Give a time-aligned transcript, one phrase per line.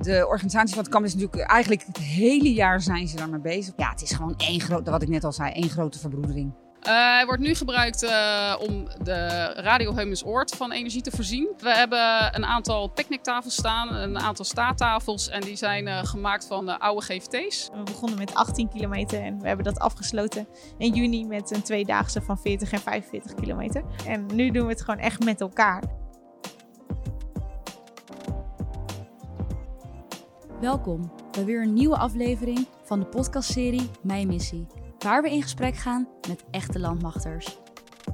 [0.00, 3.74] De organisatie van het kamp is natuurlijk eigenlijk het hele jaar zijn ze daarmee bezig.
[3.76, 6.52] Ja, het is gewoon één grote, wat ik net al zei, één grote verbroedering.
[6.80, 11.48] Uh, hij wordt nu gebruikt uh, om de Radio Heumes Oort van energie te voorzien.
[11.58, 16.78] We hebben een aantal picknicktafels staan, een aantal staattafels en die zijn uh, gemaakt van
[16.78, 17.68] oude GVT's.
[17.72, 20.48] We begonnen met 18 kilometer en we hebben dat afgesloten
[20.78, 23.84] in juni met een tweedaagse van 40 en 45 kilometer.
[24.06, 25.99] En nu doen we het gewoon echt met elkaar.
[30.60, 34.66] Welkom bij weer een nieuwe aflevering van de podcastserie Mijn Missie,
[34.98, 37.58] waar we in gesprek gaan met echte landmachters.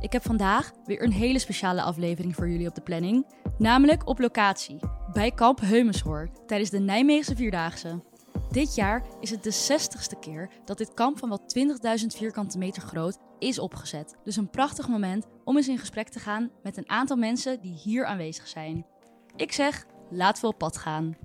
[0.00, 3.26] Ik heb vandaag weer een hele speciale aflevering voor jullie op de planning,
[3.58, 4.78] namelijk op locatie,
[5.12, 8.02] bij kamp Heumeshoor, tijdens de Nijmeegse Vierdaagse.
[8.50, 11.58] Dit jaar is het de 60ste keer dat dit kamp van wat
[12.00, 14.16] 20.000 vierkante meter groot is opgezet.
[14.24, 17.74] Dus een prachtig moment om eens in gesprek te gaan met een aantal mensen die
[17.74, 18.86] hier aanwezig zijn.
[19.36, 21.16] Ik zeg, laten we op pad gaan.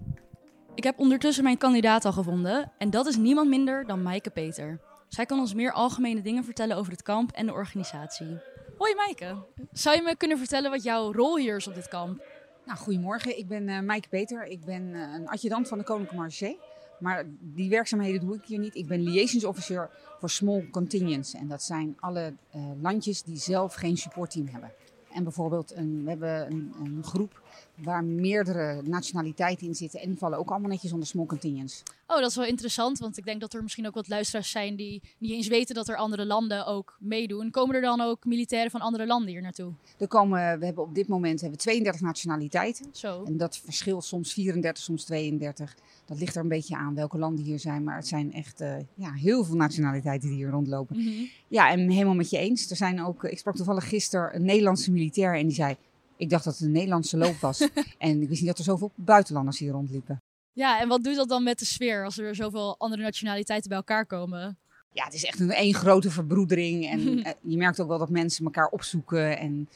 [0.76, 4.80] Ik heb ondertussen mijn kandidaat al gevonden en dat is niemand minder dan Maaike Peter.
[5.08, 8.38] Zij kan ons meer algemene dingen vertellen over het kamp en de organisatie.
[8.78, 9.36] Hoi Maaike,
[9.72, 12.24] zou je me kunnen vertellen wat jouw rol hier is op dit kamp?
[12.66, 14.46] Nou, goedemorgen, ik ben uh, Maaike Peter.
[14.46, 16.58] Ik ben uh, een adjudant van de Koninklijke Marché.
[17.00, 18.76] Maar die werkzaamheden doe ik hier niet.
[18.76, 21.34] Ik ben liaisons officer voor small contingents.
[21.34, 24.72] En dat zijn alle uh, landjes die zelf geen supportteam hebben.
[25.14, 27.42] En bijvoorbeeld, een, we hebben een, een, groep
[27.76, 30.00] waar meerdere nationaliteiten in zitten.
[30.00, 31.84] En die vallen ook allemaal netjes onder small contingents.
[32.12, 33.00] Oh, dat is wel interessant.
[33.00, 35.90] Want ik denk dat er misschien ook wat luisteraars zijn die niet eens weten dat
[35.90, 37.52] er andere landen ook meedoen.
[37.52, 39.74] Komen er dan ook militairen van andere landen hier naartoe?
[39.98, 42.86] Er komen, we hebben op dit moment hebben we 32 nationaliteiten.
[42.92, 43.24] Zo.
[43.24, 45.76] En dat verschilt soms 34, soms 32.
[46.06, 47.84] Dat ligt er een beetje aan welke landen hier zijn.
[47.84, 50.98] Maar het zijn echt uh, ja, heel veel nationaliteiten die hier rondlopen.
[50.98, 51.30] Mm -hmm.
[51.48, 52.70] Ja, en helemaal met je eens.
[52.70, 55.76] Er zijn ook, ik sprak toevallig gisteren een Nederlandse militair en die zei...
[56.18, 57.70] Ik dacht dat het een Nederlandse loop was.
[57.98, 60.22] en ik wist niet dat er zoveel buitenlanders hier rondliepen.
[60.54, 63.78] Ja, en wat doet dat dan met de sfeer als er zoveel andere nationaliteiten bij
[63.78, 64.58] elkaar komen?
[64.94, 66.90] Ja, het is echt een één grote verbroedering.
[66.90, 67.02] En
[67.52, 69.38] je merkt ook wel dat mensen elkaar opzoeken.
[69.38, 69.70] En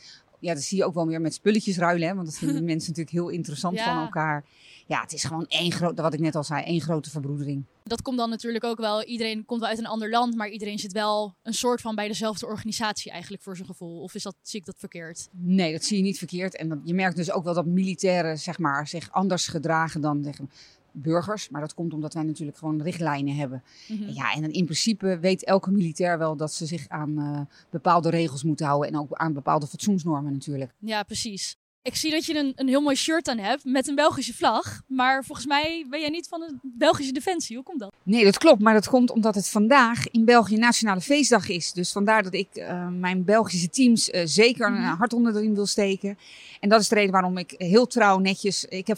[0.46, 2.08] ja, dat zie je ook wel meer met spulletjes ruilen.
[2.08, 2.14] Hè?
[2.14, 3.84] Want dat vinden mensen natuurlijk heel interessant Ja.
[3.94, 4.46] van elkaar.
[4.88, 7.64] Ja, het is gewoon één grote, wat ik net al zei, één grote verbroedering.
[7.84, 10.80] Dat komt dan natuurlijk ook wel, iedereen komt wel uit een ander land, maar iedereen
[10.80, 14.02] zit wel een soort van bij dezelfde organisatie eigenlijk voor zijn gevoel.
[14.02, 15.28] Of is dat, zie ik dat verkeerd?
[15.32, 16.56] Nee, dat zie je niet verkeerd.
[16.56, 20.24] En dat, je merkt dus ook wel dat militairen zeg maar, zich anders gedragen dan
[20.24, 20.40] zeg,
[20.96, 21.50] burgers.
[21.50, 23.64] Maar dat komt omdat wij natuurlijk gewoon richtlijnen hebben.
[23.88, 24.10] Mhm.
[24.10, 28.10] Ja, en dan in principe weet elke militair wel dat ze zich aan eh, bepaalde
[28.10, 28.90] regels moeten houden.
[28.90, 30.72] En ook aan bepaalde fatsoensnormen natuurlijk.
[30.80, 31.58] Ja, precies.
[31.86, 34.82] Ik zie dat je een, een heel mooi shirt aan hebt met een Belgische vlag.
[34.88, 37.56] Maar volgens mij ben jij niet van de Belgische Defensie.
[37.56, 37.94] Hoe komt dat?
[38.04, 38.62] Nee, dat klopt.
[38.62, 41.72] Maar dat komt omdat het vandaag in België Nationale Feestdag is.
[41.72, 45.56] Dus vandaar dat ik uh, mijn Belgische teams uh, zeker een hart onder de riem
[45.56, 46.18] wil steken.
[46.66, 48.66] En dat is de reden waarom ik heel trouw netjes...
[48.66, 48.98] Ik heb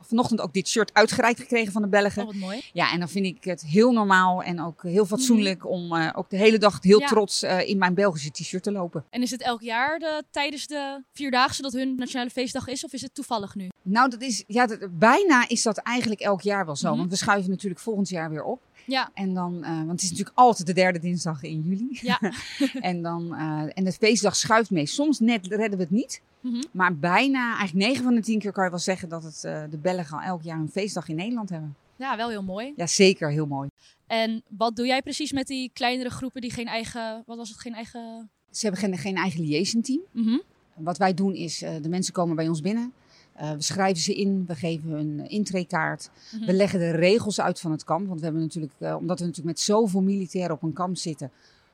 [0.00, 2.22] vanochtend, ook dit shirt uitgereikt gekregen van de Belgen.
[2.22, 2.62] Oh, wat mooi.
[2.72, 6.30] Ja, en dan vind ik het heel normaal en ook heel fatsoenlijk om uh, ook
[6.30, 7.06] de hele dag heel Ja.
[7.06, 9.04] trots uh, in mijn Belgische t-shirt te lopen.
[9.10, 12.84] En is het elk jaar de, tijdens de Vierdaagse dat hun nationale feestdag is?
[12.84, 13.68] Of is het toevallig nu?
[13.82, 16.88] Nou, dat is, ja, dat, bijna is dat eigenlijk elk jaar wel zo.
[16.88, 16.98] Mhm.
[16.98, 18.60] Want we schuiven natuurlijk volgend jaar weer op.
[18.86, 21.98] Ja, En dan, uh, want het is natuurlijk altijd de derde dinsdag in juli.
[22.00, 22.20] ja.
[22.80, 23.34] En, dan,
[23.74, 24.86] en de feestdag schuift mee.
[24.86, 26.20] Soms net redden we het niet.
[26.42, 26.62] Mhm.
[26.70, 29.62] Maar bijna, eigenlijk 9 van de 10 keer kan je wel zeggen dat het, uh,
[29.70, 31.76] de Belgen al elk jaar een feestdag in Nederland hebben.
[31.96, 32.72] ja, wel heel mooi.
[32.76, 33.30] Ja, zeker.
[33.30, 33.68] Heel mooi.
[34.06, 37.58] En wat doe jij precies met die kleinere groepen die geen eigen, wat was het,
[37.60, 38.30] geen eigen...
[38.50, 40.00] Ze hebben geen, geen eigen liaison team.
[40.10, 40.38] Mhm.
[40.74, 42.92] Wat wij doen is, uh, de mensen komen bij ons binnen.
[43.40, 46.10] Uh, we schrijven ze in, we geven hun een intreekaart.
[46.32, 46.44] Mhm.
[46.44, 48.06] We leggen de regels uit van het kamp.
[48.06, 51.30] Want we hebben natuurlijk, uh, omdat we natuurlijk met zoveel militairen op een kamp zitten,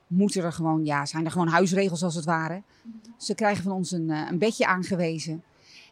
[0.09, 2.63] moeten er gewoon, ja, zijn er gewoon huisregels als het ware.
[3.17, 5.43] Ze krijgen van ons een, uh, een bedje aangewezen.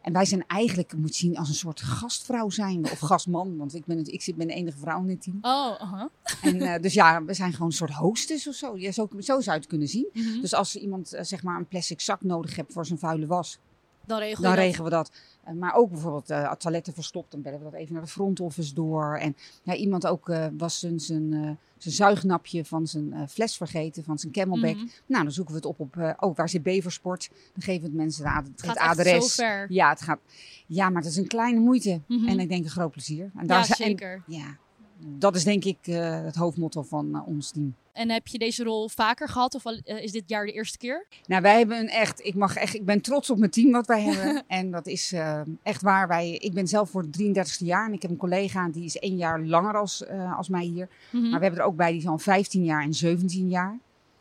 [0.02, 3.56] En wij zijn eigenlijk, moet je zien, als een soort gastvrouw zijn of gastman.
[3.56, 5.38] Want ik ben, het, ik zit, ben de enige vrouw in dit team.
[5.40, 6.10] Oh, aha.
[6.42, 8.78] En, uh, dus ja, we zijn gewoon een soort hostess of zo.
[8.78, 10.08] Ja, zo, zo zou je het kunnen zien.
[10.12, 10.40] Mhm.
[10.40, 13.58] Dus als iemand uh, zeg maar een plastic zak nodig hebt voor zijn vuile was,
[14.06, 14.60] Dan regel dan dat.
[14.60, 15.10] regelen we dat.
[15.48, 18.40] Uh, maar ook bijvoorbeeld uh, toiletten verstopt, dan bellen we dat even naar de front
[18.40, 19.16] office door.
[19.16, 24.04] En ja, iemand ook uh, was zijn, zijn, uh, zijn zuignapje van zijn fles vergeten,
[24.04, 24.74] van zijn camelback.
[24.76, 24.86] Mhm.
[25.06, 27.28] Nou, dan zoeken we het op op, oh, waar zit Beversport?
[27.52, 29.34] Dan geven we het mensen het, ad Het gaat adres.
[29.34, 29.66] zo ver.
[29.68, 30.18] Ja, het gaat,
[30.66, 32.00] ja, maar het is een kleine moeite.
[32.06, 32.28] Mhm.
[32.28, 33.30] En ik denk een groot plezier.
[33.36, 34.22] En Ja, zijn- en- zeker.
[34.26, 34.56] ja,
[34.98, 37.74] dat is denk ik het hoofdmotto van ons team.
[37.96, 41.06] En heb je deze rol vaker gehad of eh, is dit jaar de eerste keer?
[41.26, 43.86] Nou, wij hebben een echt, ik, mag echt, ik ben trots op mijn team wat
[43.86, 44.44] wij hebben.
[44.58, 46.08] en dat is uh, echt waar.
[46.08, 48.98] Wij, ik ben zelf voor het 33ste jaar en ik heb een collega die is
[48.98, 50.88] één jaar langer als, uh, als mij hier.
[51.10, 51.22] Mhm.
[51.22, 53.78] Maar we hebben er ook bij die al 15 jaar en 17 jaar.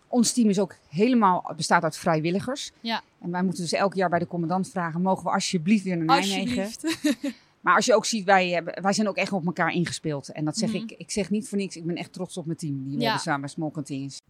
[0.07, 2.71] Ons team is ook helemaal, bestaat uit vrijwilligers.
[2.81, 3.01] Ja.
[3.21, 6.05] En wij moeten dus elk jaar bij de commandant vragen, mogen we alsjeblieft weer naar
[6.05, 6.63] Nijmegen?
[6.63, 7.35] Alsjeblieft.
[7.65, 10.31] Maar als je ook ziet, wij, hebben, wij zijn ook echt op elkaar ingespeeld.
[10.31, 10.77] En dat zeg Mhm.
[10.77, 11.75] ik, ik zeg niet voor niks.
[11.75, 12.83] Ik ben echt trots op mijn team.
[12.83, 13.03] Die we Ja.
[13.03, 13.71] hebben samen Small.
[13.75, 13.83] Maar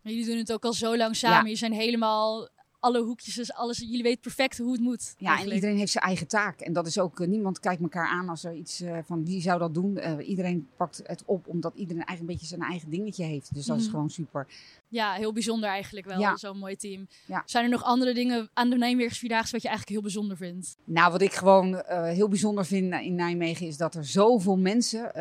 [0.04, 1.36] jullie doen het ook al zo lang samen.
[1.38, 1.42] Ja.
[1.44, 2.48] Jullie zijn helemaal
[2.86, 3.78] alle hoekjes, dus alles.
[3.78, 5.14] Jullie weten perfect hoe het moet.
[5.18, 6.60] Ja, en iedereen heeft zijn eigen taak.
[6.60, 9.42] En dat is ook, eh, niemand kijkt elkaar aan als er iets eh, van wie
[9.42, 9.98] zou dat doen.
[9.98, 13.54] Eh, iedereen pakt het op omdat iedereen eigenlijk een beetje zijn eigen dingetje heeft.
[13.54, 13.92] Dus dat is Mhm.
[13.92, 14.48] gewoon super.
[14.88, 16.20] Ja, heel bijzonder eigenlijk wel.
[16.20, 16.38] Ja.
[16.38, 17.08] Zo'n mooi team.
[17.26, 17.44] Ja.
[17.46, 20.78] Zijn er nog andere dingen aan de Nijmeegersvierdaagse wat je eigenlijk heel bijzonder vindt?
[20.84, 25.12] Nou, wat ik gewoon heel bijzonder vind in Nijmegen is dat er zoveel mensen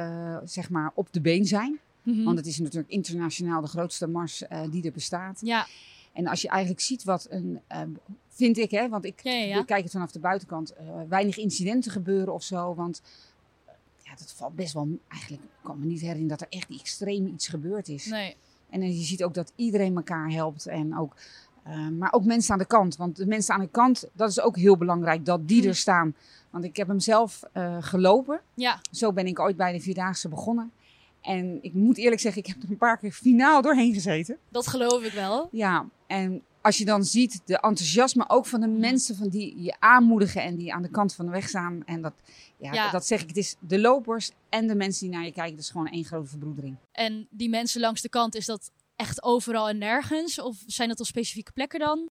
[0.45, 1.79] zeg maar op de been zijn.
[2.03, 2.23] Mhm.
[2.25, 5.41] Want het is natuurlijk internationaal de grootste mars die er bestaat.
[5.43, 5.67] Ja,
[6.15, 7.81] En als je eigenlijk ziet wat een, eh,
[8.29, 9.59] vind ik hè, want ik, Ja, ja, ja.
[9.59, 12.75] ik kijk het vanaf de buitenkant, eh, weinig incidenten gebeuren of zo.
[12.75, 13.03] Want
[13.65, 13.73] eh,
[14.03, 17.49] ja, dat valt best wel, eigenlijk kan me niet herinneren dat er echt extreem iets
[17.49, 18.07] gebeurd is.
[18.07, 18.37] nee.
[18.71, 20.67] En eh, je ziet ook dat iedereen elkaar helpt.
[20.67, 21.15] En ook,
[21.99, 22.97] maar ook mensen aan de kant.
[22.97, 25.69] Want de mensen aan de kant, dat is ook heel belangrijk dat die Hm.
[25.69, 26.15] er staan.
[26.51, 27.43] Want ik heb hem zelf
[27.81, 28.41] gelopen.
[28.55, 30.73] Ja, Zo ben ik ooit bij de Vierdaagse begonnen.
[31.25, 34.39] En ik moet eerlijk zeggen, ik heb er een paar keer finaal doorheen gezeten.
[34.49, 35.49] dat geloof ik wel.
[35.53, 39.75] Ja, en als je dan ziet de enthousiasme ook van de mensen van die je
[39.79, 41.83] aanmoedigen en die aan de kant van de weg staan.
[41.87, 42.13] En dat,
[42.57, 42.91] ja, Ja.
[42.91, 45.55] dat zeg ik, het is de lopers en de mensen die naar je kijken.
[45.55, 46.77] Dat is gewoon één grote verbroedering.
[46.93, 50.41] En die mensen langs de kant, is dat echt overal en nergens?
[50.41, 52.09] Of zijn dat op specifieke plekken dan?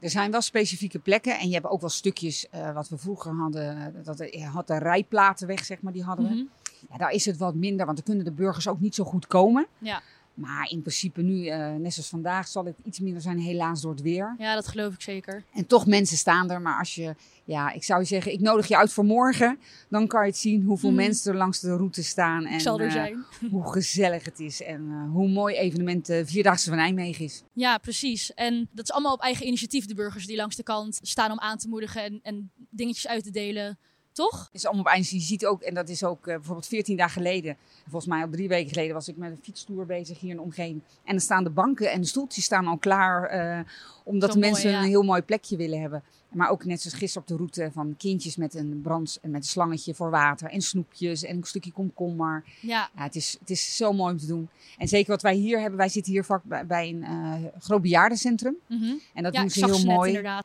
[0.00, 3.32] Er zijn wel specifieke plekken en je hebt ook wel stukjes eh, wat we vroeger
[3.32, 3.94] hadden.
[4.04, 6.46] Dat je had de rijplaten weg, zeg maar, die hadden we.
[6.90, 9.26] Ja, daar is het wat minder, want dan kunnen de burgers ook niet zo goed
[9.26, 9.66] komen.
[9.78, 10.02] Ja.
[10.34, 13.90] Maar in principe nu, eh, net zoals vandaag, zal het iets minder zijn, helaas door
[13.90, 14.34] het weer.
[14.38, 15.44] Ja, dat geloof ik zeker.
[15.54, 16.60] En toch, mensen staan er.
[16.62, 19.58] Maar als je, ja, ik zou je zeggen, ik nodig je uit voor morgen.
[19.88, 20.98] Dan kan je het zien hoeveel Mhm.
[20.98, 22.44] mensen er langs de route staan.
[22.46, 23.24] En ik zal er eh, zijn.
[23.50, 24.62] hoe gezellig het is.
[24.62, 27.42] En eh, hoe mooi evenement de Vierdaagse van Nijmegen is.
[27.52, 28.34] Ja, precies.
[28.34, 31.38] En dat is allemaal op eigen initiatief, de burgers die langs de kant staan om
[31.40, 33.78] aan te moedigen en, en dingetjes uit te delen.
[34.16, 34.48] Toch?
[34.52, 35.08] Is allemaal op eind.
[35.08, 37.56] Je ziet ook, en dat is ook eh, bijvoorbeeld 14 dagen geleden.
[37.82, 40.42] Volgens mij al drie weken geleden was ik met een fietstoer bezig hier in de
[40.42, 40.80] omgeving.
[41.04, 43.24] En dan staan de banken en de stoeltjes staan al klaar.
[43.24, 43.60] eh,
[44.04, 44.78] omdat de mooi, mensen ja.
[44.78, 46.02] een heel mooi plekje willen hebben.
[46.28, 49.40] Maar ook net zoals gisteren op de route van kindjes met een brand en met
[49.42, 50.50] een slangetje voor water.
[50.50, 52.44] En snoepjes en een stukje komkommer.
[52.60, 54.48] Ja, Ja, het, is, het is zo mooi om te doen.
[54.78, 57.82] En zeker wat wij hier hebben, wij zitten hier vlak bij, bij een eh groot
[57.82, 58.56] bejaardencentrum.
[58.66, 58.94] mhm.
[59.14, 60.08] En dat ja doen ze heel mooi.
[60.08, 60.44] inderdaad.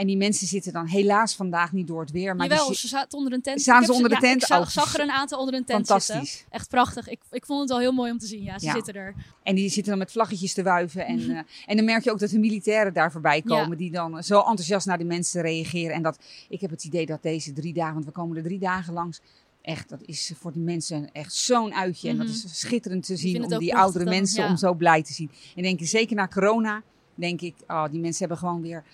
[0.00, 2.36] En die mensen zitten dan helaas vandaag niet door het weer.
[2.36, 3.60] Maar Jawel, die ze zaten onder een tent.
[3.60, 4.40] Staan ze heb onder de ja, tent?
[4.42, 6.06] Ik zag, Oh, zag er een aantal onder een tent zitten.
[6.14, 6.44] fantastisch.
[6.50, 7.08] Echt prachtig.
[7.08, 8.42] Ik, ik vond het al heel mooi om te zien.
[8.42, 8.72] Ja, ze Ja.
[8.72, 9.14] zitten er.
[9.42, 11.06] En die zitten dan met vlaggetjes te wuiven.
[11.06, 13.70] En, eh, en dan merk je ook dat de militairen daar voorbij komen.
[13.70, 13.74] Ja.
[13.76, 15.94] Die dan zo enthousiast naar de mensen reageren.
[15.94, 16.18] En dat,
[16.48, 19.20] ik heb het idee dat deze drie dagen, want we komen er drie dagen langs.
[19.62, 22.08] Echt, dat is voor die mensen echt zo'n uitje.
[22.08, 22.26] En Mhm.
[22.26, 25.30] dat is schitterend te zien om die oudere dan, mensen om zo blij te zien.
[25.56, 26.82] En denk ik, zeker na corona,
[27.14, 28.84] denk ik, oh, die mensen hebben gewoon weer...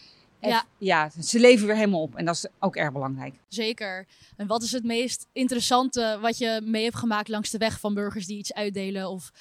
[0.41, 0.65] Ja.
[0.79, 2.15] ja, ze leven weer helemaal op.
[2.15, 3.35] En dat is ook erg belangrijk.
[3.49, 4.07] Zeker.
[4.37, 7.95] En wat is het meest interessante wat je mee hebt gemaakt langs de weg van
[7.95, 9.33] burgers die iets uitdelen of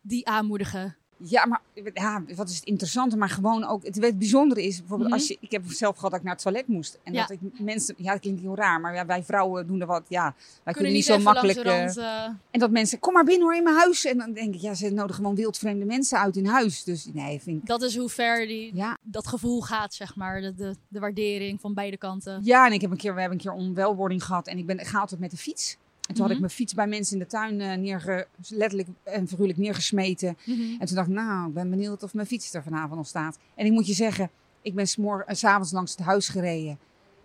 [0.00, 0.96] die aanmoedigen?
[1.18, 1.60] Ja, maar
[1.94, 3.84] ja, wat is het interessante, maar gewoon ook.
[3.84, 5.18] Het, het bijzondere is bijvoorbeeld Mhm.
[5.18, 5.36] als je.
[5.40, 6.98] Ik heb zelf gehad dat ik naar het toilet moest.
[7.02, 7.20] En Ja.
[7.26, 7.94] dat ik mensen.
[7.98, 10.02] Ja, dat klinkt heel raar, maar ja, wij vrouwen doen er wat.
[10.08, 11.58] Ja, wij kunnen, Kunnen niet zo makkelijk.
[11.58, 12.98] eh, rand, eh, en dat mensen.
[12.98, 14.04] Kom maar binnen hoor in mijn huis.
[14.04, 16.84] En dan denk ik, ja, ze nodigen gewoon wildvreemde mensen uit in huis.
[16.84, 17.66] Dus nee, vind ik.
[17.66, 20.40] dat is hoe ver die, Ja, dat gevoel gaat, zeg maar.
[20.40, 22.40] De, de, de waardering van beide kanten.
[22.44, 24.46] ja, en ik heb een keer, we hebben een keer onwelwording gehad.
[24.46, 25.76] En ik ben ik ga altijd met de fiets.
[26.06, 26.32] En toen had Mhm.
[26.32, 30.36] ik mijn fiets bij mensen in de tuin neerge, letterlijk en figuurlijk neergesmeten.
[30.44, 30.60] Mhm.
[30.78, 33.38] En toen dacht ik, nou, ik ben benieuwd of mijn fiets er vanavond nog staat.
[33.54, 34.30] En ik moet je zeggen,
[34.62, 36.78] ik ben eh, s'avonds langs het huis gereden.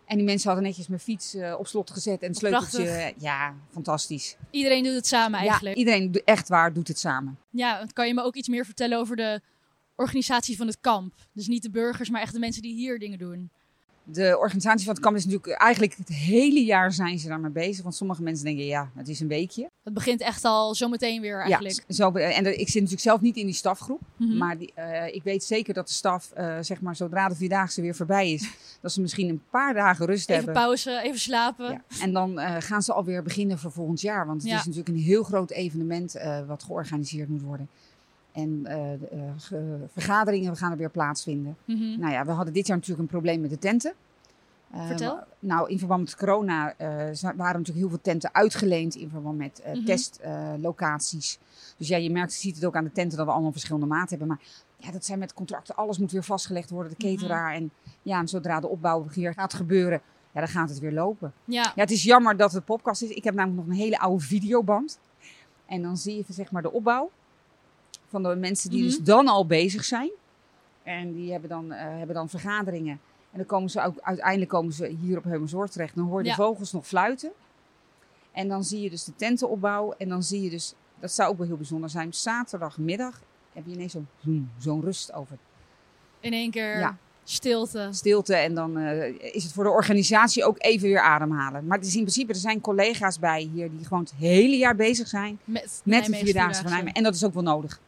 [0.05, 2.83] En die mensen hadden netjes mijn fiets eh, op slot gezet en het sleuteltje.
[2.83, 3.13] Prachtig.
[3.17, 4.35] Ja, fantastisch.
[4.49, 5.75] Iedereen doet het samen eigenlijk.
[5.75, 7.37] Ja, iedereen, echt waar, doet het samen.
[7.49, 9.41] Ja, kan je me ook iets meer vertellen over de
[9.95, 11.13] organisatie van het kamp?
[11.33, 13.49] Dus niet de burgers, maar echt de mensen die hier dingen doen.
[14.03, 17.83] De organisatie van het kamp is natuurlijk eigenlijk het hele jaar zijn ze daarmee bezig.
[17.83, 19.69] Want sommige mensen denken, ja, het is een weekje.
[19.83, 21.83] Het begint echt al zometeen weer eigenlijk.
[21.87, 24.01] Ja, zo, en ik zit natuurlijk zelf niet in die stafgroep.
[24.17, 24.37] Mhm.
[24.37, 27.81] Maar die, eh, ik weet zeker dat de staf, eh, zeg maar, zodra de Vierdaagse
[27.81, 28.49] weer voorbij is,
[28.81, 30.53] dat ze misschien een paar dagen rust Even hebben.
[30.63, 31.71] pauze, even slapen.
[31.71, 31.81] Ja.
[32.01, 34.25] En dan eh, gaan ze alweer beginnen voor volgend jaar.
[34.25, 34.57] Want het Ja.
[34.59, 36.15] is natuurlijk een heel groot evenement
[36.47, 37.69] wat georganiseerd moet worden.
[38.31, 38.99] En eh, eh,
[39.37, 41.57] ge- vergaderingen gaan er weer plaatsvinden.
[41.65, 41.99] Mhm.
[41.99, 43.93] Nou ja, we hadden dit jaar natuurlijk een probleem met de tenten.
[44.71, 45.19] Eh, Vertel.
[45.39, 49.85] nou, in verband met corona waren natuurlijk heel veel tenten uitgeleend in verband met Mhm.
[49.85, 51.39] testlocaties.
[51.77, 53.85] dus ja, je merkt, je ziet het ook aan de tenten dat we allemaal verschillende
[53.87, 54.27] maten hebben.
[54.27, 54.39] Maar
[54.77, 57.15] ja, dat zijn met contracten, alles moet weer vastgelegd worden, de Mhm.
[57.15, 57.53] cateraar.
[57.53, 57.71] En
[58.01, 61.33] ja, en zodra de opbouw weer gaat gebeuren, ja, dan gaat het weer lopen.
[61.45, 63.09] Ja, Ja, het is jammer dat het podcast is.
[63.09, 64.99] Ik heb namelijk nog een hele oude videoband.
[65.65, 67.09] En dan zie je zeg maar de opbouw
[68.11, 68.87] van de mensen die Mhm.
[68.89, 70.09] dus dan al bezig zijn.
[70.83, 72.99] En die hebben dan, eh, hebben dan vergaderingen.
[73.31, 75.95] En dan komen ze ook, uiteindelijk komen ze hier op Heumensoord terecht.
[75.95, 76.35] Dan hoor je Ja.
[76.35, 77.31] de vogels nog fluiten.
[78.31, 79.93] En dan zie je dus de tentenopbouw.
[79.97, 83.21] En dan zie je dus, dat zou ook wel heel bijzonder zijn, zaterdagmiddag
[83.53, 84.07] heb je ineens zo'n
[84.57, 85.37] zo'n- rust over
[86.19, 86.97] In één keer Ja.
[87.23, 87.87] stilte.
[87.91, 88.35] stilte.
[88.35, 91.65] En dan eh, is het voor de organisatie ook even weer ademhalen.
[91.67, 94.75] Maar het is in principe, er zijn collega's bij hier die gewoon het hele jaar
[94.75, 96.95] bezig zijn Met, met de Vierdaagse van Nijmegen.
[96.97, 97.79] En dat is ook wel nodig.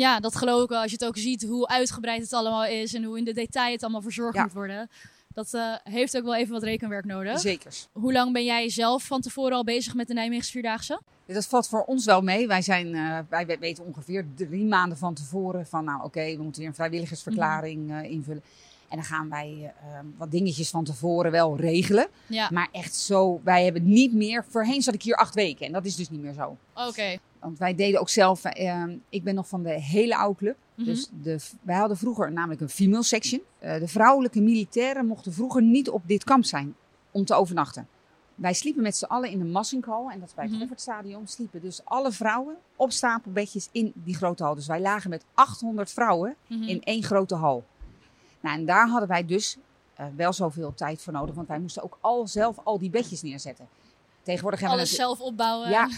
[0.00, 0.80] Ja, dat geloof ik wel.
[0.80, 3.72] Als je het ook ziet hoe uitgebreid het allemaal is en hoe in de detail
[3.72, 4.42] het allemaal verzorgd Ja.
[4.42, 4.90] moet worden.
[5.34, 7.40] Dat eh, heeft ook wel even wat rekenwerk nodig.
[7.40, 7.88] Zekers.
[7.92, 11.00] Hoe lang ben jij zelf van tevoren al bezig met de Nijmeegse Vierdaagse?
[11.26, 12.46] Dat valt voor ons wel mee.
[12.46, 16.42] Wij, zijn, eh, wij we- weten ongeveer drie maanden van tevoren van, nou oké, we
[16.42, 17.98] moeten weer een vrijwilligersverklaring Mhm.
[17.98, 18.42] eh, invullen.
[18.88, 22.06] En dan gaan wij eh, wat dingetjes van tevoren wel regelen.
[22.26, 24.44] Ja, Maar echt zo, wij hebben niet meer.
[24.48, 26.56] Voorheen zat ik hier acht weken en dat is dus niet meer zo.
[26.74, 27.18] oké.
[27.40, 30.56] Want wij deden ook zelf, eh, ik ben nog van de hele oude club.
[30.74, 30.86] Mhm.
[30.86, 33.40] Dus de, wij hadden vroeger namelijk een female section.
[33.58, 36.74] Eh, de vrouwelijke militairen mochten vroeger niet op dit kamp zijn
[37.10, 37.88] om te overnachten.
[38.34, 40.56] Wij sliepen met z'n allen in de Massinghal en dat is bij het.
[40.56, 41.26] Goffertstadion.
[41.26, 44.54] Sliepen dus alle vrouwen op stapelbedjes in die grote hal.
[44.54, 46.62] Dus wij lagen met 800 vrouwen Mhm.
[46.62, 47.64] in één grote hal.
[48.40, 49.56] Nou, en daar hadden wij dus
[49.94, 53.22] eh, wel zoveel tijd voor nodig, want wij moesten ook al zelf al die bedjes
[53.22, 53.68] neerzetten.
[54.22, 55.70] Tegenwoordig hebben we Alles zelf opbouwen.
[55.70, 55.88] ja.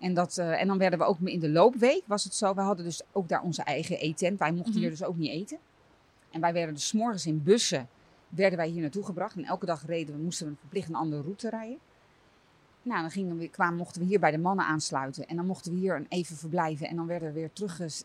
[0.00, 2.54] En, dat, eh, en dan werden we ook in de loopweek, was het zo.
[2.54, 4.38] We hadden dus ook daar onze eigen eetent.
[4.38, 4.80] Wij mochten Mhm.
[4.80, 5.58] hier dus ook niet eten.
[6.30, 7.88] En wij werden dus morgens in bussen,
[8.28, 9.36] werden wij hier naartoe gebracht.
[9.36, 11.78] En elke dag reden we, moesten we verplicht een andere route rijden.
[12.82, 15.26] Nou, dan gingen we, kwamen, mochten we hier bij de mannen aansluiten.
[15.26, 16.88] En dan mochten we hier een even verblijven.
[16.88, 18.04] En dan werden we weer terugges...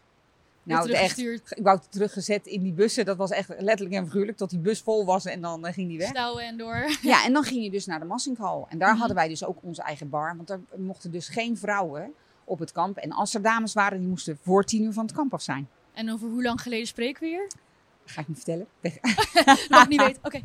[0.65, 3.05] Nou, echt, ik wou het teruggezet in die bussen.
[3.05, 4.37] Dat was echt letterlijk en figuurlijk.
[4.37, 6.07] Tot die bus vol was en dan eh, ging die weg.
[6.07, 6.89] Stouwen en door.
[7.01, 8.65] Ja, en dan ging je dus naar de Massinghal.
[8.69, 8.97] En daar Mhm.
[8.97, 10.33] hadden wij dus ook onze eigen bar.
[10.37, 12.97] Want er mochten dus geen vrouwen op het kamp.
[12.97, 15.69] En als er dames waren, die moesten voor tien uur van het kamp af zijn.
[15.93, 17.47] En over hoe lang geleden spreken we hier?
[18.05, 18.67] Ga ik niet vertellen.
[19.69, 20.21] Nog niet weten.
[20.23, 20.41] Oké.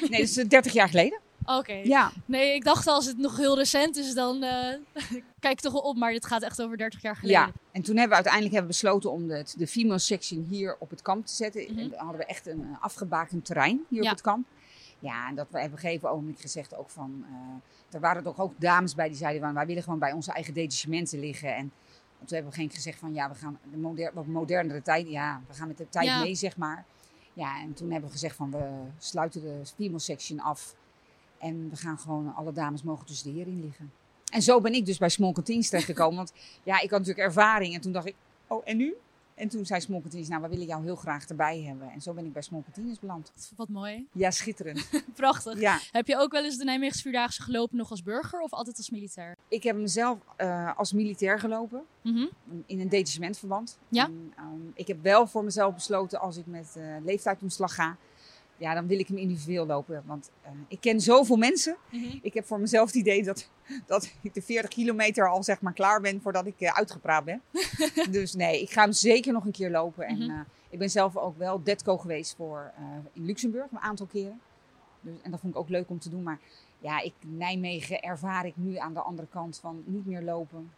[0.00, 1.20] Nee, dat is eh, 30 jaar geleden.
[1.56, 1.72] Oké.
[1.72, 4.74] Ja, Nee, ik dacht als het nog heel recent is, dan eh,
[5.40, 5.96] kijk ik toch wel op.
[5.96, 7.40] Maar dit gaat echt over 30 jaar geleden.
[7.40, 7.52] ja.
[7.72, 10.90] En toen hebben we uiteindelijk hebben we besloten om de, de female section hier op
[10.90, 11.66] het kamp te zetten.
[11.66, 14.10] En dan hadden we echt een eh, afgebakend terrein hier Ja.
[14.10, 14.46] op het kamp.
[14.98, 17.24] Ja, en dat we hebben op een gegeven ogenblik gezegd ook van...
[17.28, 19.54] eh, er waren toch ook dames bij die zeiden van...
[19.54, 21.54] wij willen gewoon bij onze eigen detagementen liggen.
[21.54, 21.72] En
[22.18, 23.14] toen hebben we geen gezegd van...
[23.14, 25.08] ja, we gaan de moder wat modernere tijd...
[25.08, 26.20] ja, we gaan met de tijd Ja.
[26.20, 26.84] mee, zeg maar.
[27.32, 28.50] Ja, en toen hebben we gezegd van...
[28.50, 28.64] we
[28.98, 30.74] sluiten de female section af.
[31.38, 32.34] En we gaan gewoon...
[32.34, 33.92] alle dames mogen tussen de heren in liggen.
[34.32, 36.16] En zo ben ik dus bij Small Canteens terechtgekomen.
[36.16, 37.74] Want ja, ik had natuurlijk ervaring.
[37.74, 38.14] En toen dacht ik,
[38.46, 38.96] oh, en nu?
[39.38, 41.90] En toen zei Small nou, we willen jou heel graag erbij hebben.
[41.90, 43.32] En zo ben ik bij Small Canteens beland.
[43.56, 44.06] Wat mooi.
[44.12, 44.90] Ja, schitterend.
[45.14, 45.60] Prachtig.
[45.60, 48.76] Ja, Heb je ook wel eens de Nijmeegse Vierdaagse gelopen nog als burger of altijd
[48.76, 49.36] als militair?
[49.48, 51.82] ik heb mezelf eh, als militair gelopen.
[52.02, 52.26] Mhm.
[52.66, 53.78] In een detachementverband.
[53.88, 54.04] Ja.
[54.04, 57.96] En, ehm, ik heb wel voor mezelf besloten, als ik met eh leeftijdtoeslag ga...
[58.58, 60.02] Ja, dan wil ik hem individueel lopen.
[60.06, 61.76] Want eh, ik ken zoveel mensen.
[61.90, 62.18] Mhm.
[62.22, 63.50] Ik heb voor mezelf het idee dat,
[63.86, 67.42] dat ik de 40 kilometer al zeg maar klaar ben voordat ik eh, uitgepraat ben.
[68.10, 70.06] dus nee, ik ga hem zeker nog een keer lopen.
[70.06, 70.30] En Mhm.
[70.30, 72.72] eh, ik ben zelf ook wel Detco geweest voor,
[73.12, 74.40] in Luxemburg een aantal keren.
[75.00, 76.22] Dus, en dat vond ik ook leuk om te doen.
[76.22, 76.38] Maar
[76.78, 80.70] ja, ik, Nijmegen ervaar ik nu aan de andere kant van niet meer lopen.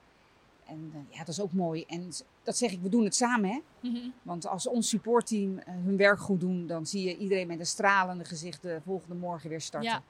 [0.70, 1.84] En eh, ja, dat is ook mooi.
[1.88, 2.08] En
[2.42, 3.60] dat zeg ik, we doen het samen hè.
[3.88, 4.08] Mhm.
[4.22, 7.66] Want als ons supportteam eh, hun werk goed doen, dan zie je iedereen met een
[7.66, 9.90] stralende gezicht de volgende morgen weer starten.
[9.90, 10.02] Ja.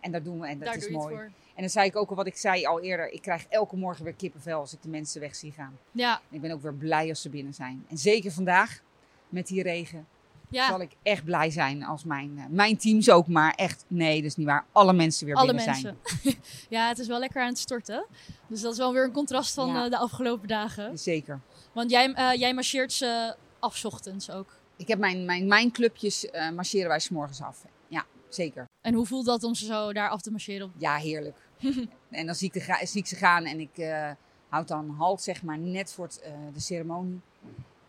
[0.00, 1.14] En dat doen we en dat Daar is mooi.
[1.14, 1.24] voor.
[1.24, 3.10] En dan zei ik ook al wat ik zei al eerder.
[3.10, 5.78] Ik krijg elke morgen weer kippenvel als ik de mensen weg zie gaan.
[5.92, 7.84] Ja, En ik ben ook weer blij als ze binnen zijn.
[7.88, 8.82] En zeker vandaag
[9.28, 10.06] met die regen
[10.54, 10.68] ja.
[10.68, 13.26] zal ik echt blij zijn als mijn, eh, mijn teams ook.
[13.28, 14.64] Maar echt, nee, is niet waar.
[14.72, 15.96] Alle mensen weer Alle binnen mensen.
[16.22, 16.36] zijn.
[16.68, 18.06] ja, het is wel lekker aan het storten.
[18.46, 19.84] Dus dat is wel weer een contrast van Ja.
[19.84, 20.98] eh, de afgelopen dagen.
[20.98, 21.40] Zeker.
[21.72, 24.56] Want jij, eh, jij marcheert ze af ochtends ook.
[24.76, 27.64] Ik heb mijn, mijn, mijn clubjes marcheren wij 's morgens af.
[27.88, 28.64] Ja, zeker.
[28.80, 30.72] En hoe voelt dat om ze zo daar af te marcheren?
[30.76, 31.36] Ja, heerlijk.
[32.10, 33.70] en dan zie ik, de, ga- zie ik ze gaan en ik
[34.48, 36.22] houd dan halt, zeg maar, net voor het,
[36.54, 37.20] de ceremonie.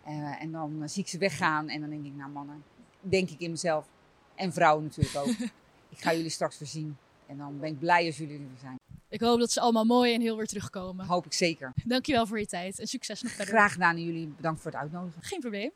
[0.05, 2.63] Eh, en dan eh, zie ik ze weggaan en dan denk ik, nou mannen,
[3.00, 3.88] denk ik in mezelf.
[4.35, 5.27] En vrouwen natuurlijk ook.
[5.95, 6.97] ik ga jullie straks voorzien.
[7.27, 8.75] En dan ben ik blij als jullie er weer zijn.
[9.09, 11.05] Ik hoop dat ze allemaal mooi en heel weer terugkomen.
[11.05, 11.74] Hoop ik zeker.
[11.85, 13.53] Dankjewel voor je tijd en succes nog verder.
[13.53, 15.24] Graag gedaan en jullie bedankt voor het uitnodigen.
[15.24, 15.71] Geen probleem.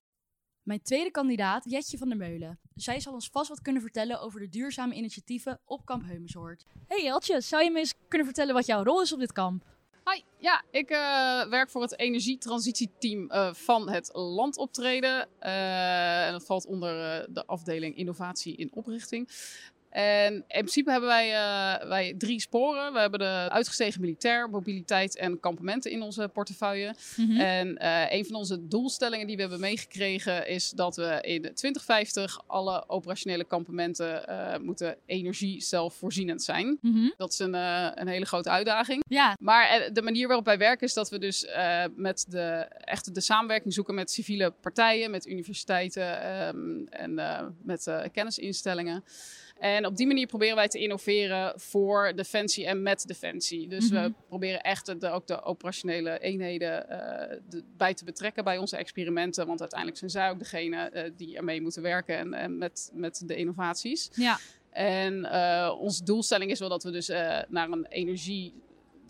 [0.63, 2.59] Mijn tweede kandidaat, Jetje van der Meulen.
[2.75, 6.65] Zij zal ons vast wat kunnen vertellen over de duurzame initiatieven op kamp Heumensoord.
[6.87, 9.63] Hey Jeltje, zou je me eens kunnen vertellen wat jouw rol is op dit kamp?
[10.05, 15.27] Hi, ja, ik eh, werk voor het energietransitieteam eh, van het landoptreden.
[15.39, 19.29] Eh, en dat valt onder de afdeling innovatie in oprichting.
[19.89, 22.93] En in principe hebben wij, uh, wij drie sporen.
[22.93, 26.95] We hebben de uitgestegen militair, mobiliteit en kampementen in onze portefeuille.
[27.15, 27.39] Mm -hmm.
[27.39, 32.41] En uh, een van onze doelstellingen die we hebben meegekregen is dat we in 2050
[32.47, 36.77] alle operationele kampementen uh, moeten energie zelfvoorzienend zijn.
[36.81, 37.13] Mm -hmm.
[37.17, 39.03] Dat is een, een hele grote uitdaging.
[39.07, 39.37] Ja.
[39.39, 41.47] Maar de manier waarop wij werken is dat we dus
[41.95, 47.13] met de, echt de samenwerking zoeken met civiele partijen, met universiteiten um, en
[47.63, 49.03] met kennisinstellingen.
[49.59, 53.67] En op die manier proberen wij te innoveren voor Defensie en met Defensie.
[53.67, 54.05] Dus mm -hmm.
[54.05, 58.77] we proberen echt de, ook de operationele eenheden uh, de, bij te betrekken bij onze
[58.77, 59.47] experimenten.
[59.47, 63.23] Want uiteindelijk zijn zij ook degene uh, die ermee moeten werken en, en met, met
[63.25, 64.09] de innovaties.
[64.13, 64.37] Ja.
[64.69, 67.07] En uh, onze doelstelling is wel dat we dus
[67.47, 68.53] naar een energie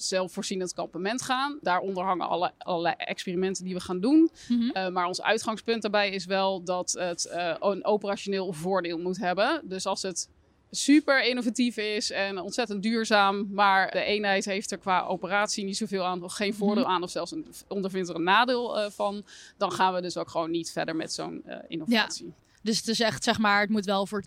[0.01, 1.60] zelfvoorzienend kampement gaan.
[1.62, 4.29] Daaronder hangen alle, allerlei experimenten die we gaan doen.
[4.48, 4.72] Mm -hmm.
[4.74, 9.62] uh, maar ons uitgangspunt daarbij is wel dat het uh, een operationeel voordeel moet hebben.
[9.63, 10.29] Dus als het
[10.71, 16.05] super innovatief is en ontzettend duurzaam, maar de eenheid heeft er qua operatie niet zoveel
[16.05, 19.25] aan, of geen voordeel aan, of zelfs een, ondervindt er een nadeel uh, van,
[19.57, 22.25] dan gaan we dus ook gewoon niet verder met zo'n innovatie.
[22.25, 22.33] Ja.
[22.61, 24.23] Dus het is echt, zeg maar, het moet wel voor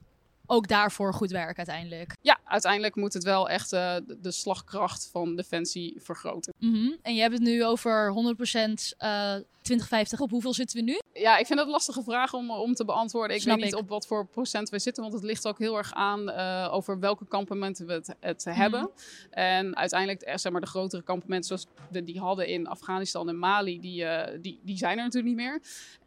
[0.52, 2.16] ook daarvoor goed werken uiteindelijk.
[2.20, 6.54] Ja, uiteindelijk moet het wel echt uh, de slagkracht van Defensie vergroten.
[6.58, 6.96] Mm -hmm.
[7.02, 10.20] En je hebt het nu over 100% uh, 2050.
[10.20, 10.98] Op hoeveel zitten we nu?
[11.12, 13.36] Ja, ik vind het een lastige vraag om, om te beantwoorden.
[13.36, 13.80] Ik Snap weet niet ik.
[13.80, 16.98] op wat voor procent we zitten, want het ligt ook heel erg aan uh, over
[16.98, 18.60] welke kampementen we het, het mm -hmm.
[18.60, 18.90] hebben.
[19.30, 23.80] En uiteindelijk, zeg maar, de grotere kampementen zoals we die hadden in Afghanistan en Mali,
[23.80, 24.04] die,
[24.40, 25.60] die, die zijn er natuurlijk niet meer.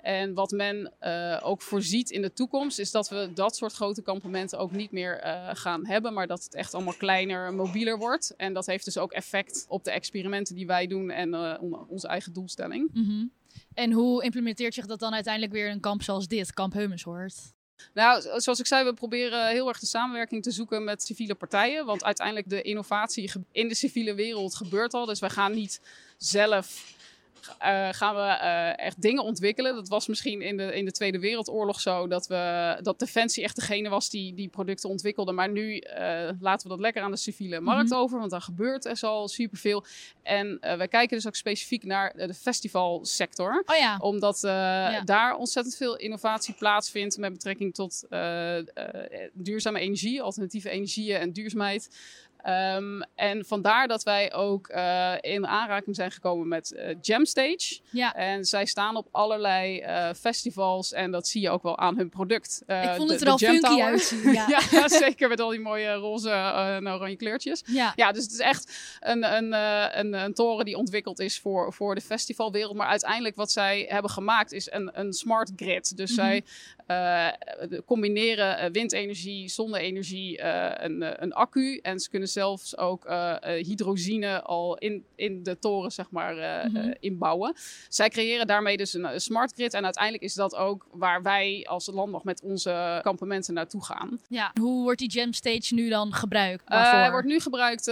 [0.06, 4.02] En wat men uh, ook voorziet in de toekomst, is dat we dat soort grote
[4.02, 8.34] kampementen ook niet meer uh, gaan hebben, maar dat het echt allemaal kleiner, mobieler wordt.
[8.38, 11.54] En dat heeft dus ook effect op de experimenten die wij doen en uh,
[11.88, 12.90] onze eigen doelstelling.
[12.94, 13.32] Mm -hmm.
[13.74, 17.54] En hoe implementeert zich dat dan uiteindelijk weer in een kamp zoals dit, Kamp Heumensoort?
[17.94, 21.86] Nou, zoals ik zei, we proberen heel erg de samenwerking te zoeken met civiele partijen.
[21.86, 25.06] Want uiteindelijk de innovatie in de civiele wereld gebeurt al.
[25.06, 25.82] Dus wij gaan niet
[26.18, 26.94] zelf
[27.50, 29.76] uh, gaan we uh, echt dingen ontwikkelen.
[29.76, 33.56] Dat was misschien in de, in de Tweede Wereldoorlog zo dat, we, dat Defensie echt
[33.56, 35.32] degene was die die producten ontwikkelde.
[35.32, 38.02] Maar nu uh, laten we dat lekker aan de civiele markt mm -hmm.
[38.02, 39.86] over, want daar gebeurt er al superveel.
[40.24, 43.64] En wij kijken dus ook specifiek naar de festivalsector.
[43.66, 43.98] Oh ja.
[43.98, 45.02] Omdat ja.
[45.02, 48.08] daar ontzettend veel innovatie plaatsvindt met betrekking tot
[49.34, 51.90] duurzame energie, alternatieve energieën en duurzaamheid.
[52.48, 57.80] Um, en vandaar dat wij ook uh, in aanraking zijn gekomen met uh, Jam Stage.
[57.92, 58.16] Ja.
[58.16, 62.10] En zij staan op allerlei uh, festivals en dat zie je ook wel aan hun
[62.10, 62.64] product.
[62.68, 64.32] Ik vond het de, er al funky uitzien.
[64.32, 64.48] Ja.
[64.72, 67.64] ja, zeker met al die mooie roze en oranje kleurtjes.
[67.66, 67.94] Ja.
[67.96, 69.54] ja, dus het is echt een, een,
[70.00, 72.76] een, een, toren die ontwikkeld is voor, voor de festivalwereld.
[72.76, 75.98] Maar uiteindelijk wat zij hebben gemaakt is een, een smart grid.
[75.98, 76.26] Dus mm -hmm.
[76.26, 76.44] zij
[77.86, 80.42] combineren windenergie, zonne-energie,
[80.84, 85.92] een, een accu en ze kunnen zelfs ook uh, hydrogine al in, in de toren
[85.92, 86.96] zeg maar, uh, mm -hmm.
[87.00, 87.54] inbouwen.
[87.90, 89.74] Zij creëren daarmee dus een, een, smart grid.
[89.74, 94.20] En uiteindelijk is dat ook waar wij als landmacht met onze kampementen naartoe gaan.
[94.28, 94.52] Ja.
[94.60, 96.64] Hoe wordt die Gem Stage nu dan gebruikt?
[96.66, 97.88] Hij wordt nu gebruikt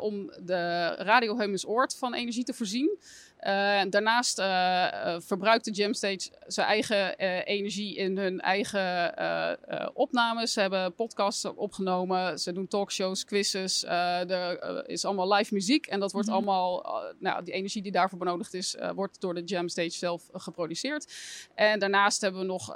[0.00, 2.98] om de Radio Heumensoord van energie te voorzien.
[3.46, 9.14] Uh, daarnaast uh, uh, verbruikt de Jamstage zijn eigen energie in hun eigen
[9.94, 10.52] opnames.
[10.52, 13.84] Ze hebben podcasts opgenomen, ze doen talkshows, quizzes.
[13.84, 16.48] er is allemaal live muziek en dat wordt mm -hmm.
[16.48, 16.86] allemaal,
[17.18, 21.12] nou, die energie die daarvoor benodigd is, wordt door de Jamstage zelf geproduceerd.
[21.54, 22.66] En daarnaast hebben we nog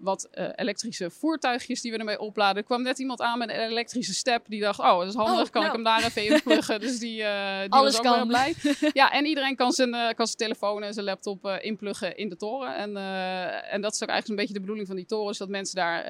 [0.00, 2.56] wat elektrische voertuigjes die we ermee opladen.
[2.56, 5.46] Er kwam net iemand aan met een elektrische step die dacht, oh, dat is handig,
[5.46, 5.66] oh, kan nou.
[5.66, 6.80] ik hem daar even in pluggen.
[6.86, 7.26] dus die, die
[7.68, 8.26] Alles was ook kan.
[8.26, 8.54] blij.
[8.92, 12.36] ja, en iedereen kan zijn kan zijn telefoon en zijn laptop uh, inpluggen in de
[12.36, 12.76] toren.
[12.76, 15.38] En, uh, en dat is ook eigenlijk een beetje de bedoeling van die torens.
[15.38, 16.04] Dat mensen daar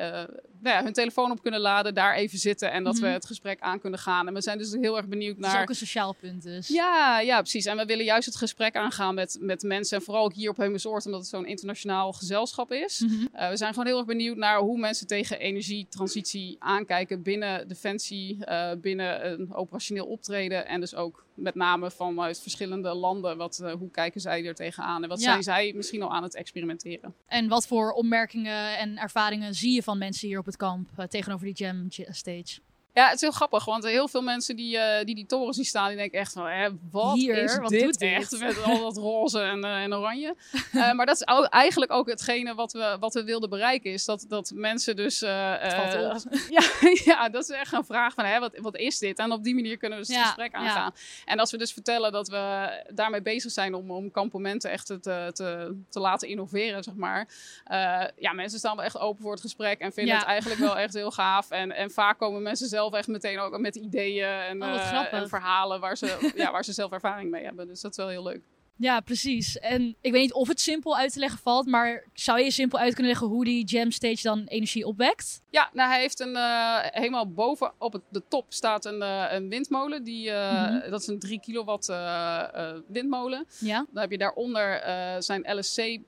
[0.65, 3.27] nou ja, hun telefoon op kunnen laden, daar even zitten en dat mm we het
[3.27, 4.27] gesprek aan kunnen gaan.
[4.27, 5.55] En we zijn dus heel erg benieuwd naar...
[5.55, 6.69] Is ook een sociaal punt dus.
[6.69, 7.67] Ja, ja, precies.
[7.67, 9.99] En we willen juist het gesprek aangaan met, met mensen.
[9.99, 13.01] En vooral ook hier op Heumensoord, omdat het zo'n internationaal gezelschap is.
[13.01, 13.51] Mm -hmm.
[13.51, 18.39] we zijn gewoon heel erg benieuwd naar hoe mensen tegen energietransitie aankijken binnen Defensie,
[18.81, 20.67] binnen een operationeel optreden.
[20.67, 23.37] En dus ook met name vanuit verschillende landen.
[23.37, 25.25] Wat, uh, hoe kijken zij er tegenaan en wat ja.
[25.25, 27.15] zijn zij misschien al aan het experimenteren?
[27.27, 31.05] En wat voor opmerkingen en ervaringen zie je van mensen hier op het kamp uh,
[31.05, 32.61] tegenover die Jam Stage?
[32.95, 35.65] Ja, het is heel grappig, want heel veel mensen die eh, die, die toren zien
[35.65, 38.13] staan, die denken echt van, hè, wat Hier, is wat dit doet dit?
[38.13, 40.35] echt met al dat roze en, eh, en oranje?
[40.73, 44.05] Eh, maar dat is ook- eigenlijk ook hetgene wat we, wat we wilden bereiken, is
[44.05, 45.19] dat, dat mensen dus...
[46.51, 46.63] ja,
[47.05, 49.19] ja, dat is echt een vraag van, hè, wat, wat is dit?
[49.19, 50.59] En op die manier kunnen we dus het gesprek ja.
[50.59, 50.95] aangaan.
[51.25, 55.01] En als we dus vertellen dat we daarmee bezig zijn om, om kampementen echt te,
[55.33, 57.29] te, te laten innoveren, zeg maar.
[58.17, 60.95] Ja, mensen staan wel echt open voor het gesprek en vinden het eigenlijk wel echt
[60.95, 61.51] heel gaaf.
[61.51, 65.29] En, en vaak komen mensen zelf echt meteen ook met ideeën en, Oh, eh, en
[65.29, 67.67] verhalen waar ze, ja, waar ze zelf ervaring mee hebben.
[67.67, 68.41] Dus dat is wel heel leuk.
[68.77, 69.59] Ja, precies.
[69.59, 72.79] En ik weet niet of het simpel uit te leggen valt, maar zou je simpel
[72.79, 75.43] uit kunnen leggen hoe die jam stage dan energie opwekt?
[75.51, 79.25] Ja, nou, hij heeft een, eh, helemaal boven op het, de top staat een, eh,
[79.31, 80.05] een windmolen.
[80.05, 80.91] Die, Mhm.
[80.91, 81.87] Dat is een 3 kilowatt
[82.87, 83.47] windmolen.
[83.59, 83.87] Ja.
[83.91, 84.83] Dan heb je daaronder
[85.23, 85.99] zijn LSC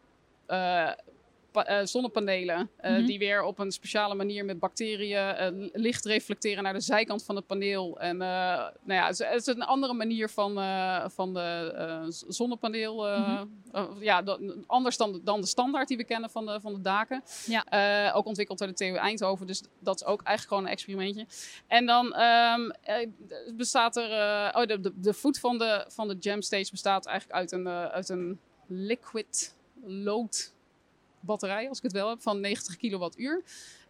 [1.57, 2.71] eh, pa- zonnepanelen.
[2.77, 3.05] eh, Mhm.
[3.07, 7.37] Die weer op een speciale manier met bacteriën eh, licht reflecteren naar de zijkant van
[7.37, 7.99] het paneel.
[8.01, 10.55] En nou ja, het is, het is een andere manier van,
[11.11, 12.97] van de zonnepaneel.
[12.97, 13.47] Mhm.
[14.01, 14.23] ja,
[14.67, 17.23] anders dan, dan de standaard die we kennen van de, van de daken.
[17.47, 18.13] Ja.
[18.13, 19.47] Ook ontwikkeld door de TU Eindhoven.
[19.47, 21.27] Dus dat is ook eigenlijk gewoon een experimentje.
[21.67, 23.09] En dan ehm, eh,
[23.55, 24.11] bestaat er.
[24.57, 27.69] oh, de, de, de voet van de, van de jam stage bestaat eigenlijk uit een,
[27.69, 30.55] uit een liquid load
[31.27, 33.43] batterij, als ik het wel heb, van 90 kilowattuur.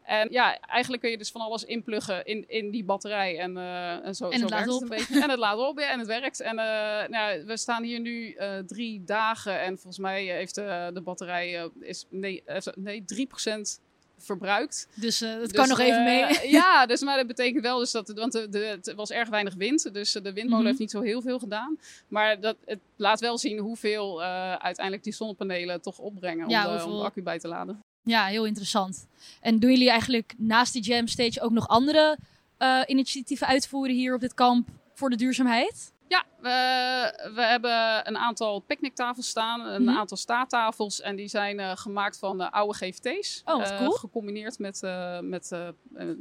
[0.06, 3.38] En ja, eigenlijk kun je dus van alles inpluggen in, in die batterij.
[3.38, 4.80] En, eh, en zo, En zo het laat werkt op.
[4.80, 5.22] het een beetje.
[5.22, 6.40] En het laat op, ja, en het werkt.
[6.40, 9.60] En eh, nou, we staan hier nu eh, drie dagen.
[9.60, 12.44] En volgens mij heeft de batterij is, nee,
[12.74, 13.80] nee, 3%
[14.18, 14.88] verbruikt.
[14.94, 16.50] Dus eh, het Dus, kan nog even eh, mee.
[16.50, 19.54] ja, dus, maar dat betekent wel dus dat, want de, de, het was erg weinig
[19.54, 20.66] wind, dus de windmolen Mhm.
[20.66, 21.78] heeft niet zo heel veel gedaan.
[22.08, 26.78] Maar dat, het laat wel zien hoeveel eh, uiteindelijk die zonnepanelen toch opbrengen Ja, om,
[26.78, 27.80] de, om de accu bij te laden.
[28.02, 29.06] Ja, heel interessant.
[29.40, 32.18] En doen jullie eigenlijk naast die jam stage ook nog andere
[32.58, 35.92] eh, initiatieven uitvoeren hier op dit kamp voor de duurzaamheid?
[36.08, 39.96] Ja, we, we hebben een aantal picknicktafels staan, een Mhm.
[39.96, 41.00] aantal staattafels.
[41.00, 43.42] En die zijn eh, gemaakt van oude GVT's.
[43.44, 43.90] Oh, Eh, cool.
[43.90, 45.50] Gecombineerd met, eh, met,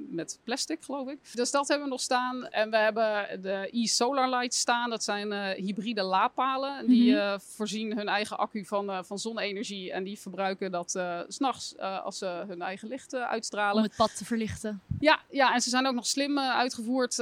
[0.09, 1.19] met plastic, geloof ik.
[1.33, 2.47] Dus dat hebben we nog staan.
[2.47, 4.89] En we hebben de e-solar lights staan.
[4.89, 6.87] Dat zijn hybride laadpalen.
[6.87, 7.39] Die Mhm.
[7.39, 9.91] voorzien hun eigen accu van, van zonne-energie.
[9.91, 10.97] En die verbruiken dat s
[11.35, 13.75] s'nachts als ze hun eigen licht uitstralen.
[13.77, 14.81] Om het pad te verlichten.
[14.99, 17.15] Ja, ja, en ze zijn ook nog slim uitgevoerd.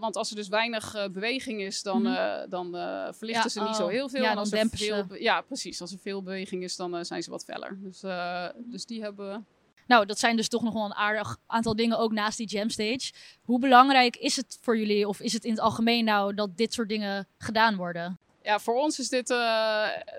[0.00, 2.14] want als er dus weinig beweging is, dan, Mhm.
[2.14, 3.74] eh, dan eh, verlichten Ja, ze niet oh.
[3.74, 4.22] zo heel veel.
[4.22, 5.22] Ja, En dan als dempen veel ze.
[5.22, 5.80] Ja, precies.
[5.80, 7.78] Als er veel beweging is, dan eh, zijn ze wat feller.
[7.80, 8.00] Dus,
[8.56, 9.40] dus die hebben we.
[9.86, 12.70] Nou, dat zijn dus toch nog wel een aardig aantal dingen ook naast die jam
[12.70, 13.12] stage.
[13.42, 16.72] Hoe belangrijk is het voor jullie, of is het in het algemeen nou, dat dit
[16.72, 18.18] soort dingen gedaan worden?
[18.42, 19.34] Ja, voor ons is dit